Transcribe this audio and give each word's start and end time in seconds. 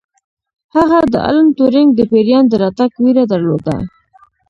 هغه 0.75 0.99
د 1.13 1.15
الن 1.29 1.47
ټورینګ 1.57 1.89
د 1.95 1.99
پیریان 2.11 2.43
د 2.49 2.53
راتګ 2.63 2.91
ویره 3.03 3.23
درلوده 3.31 3.75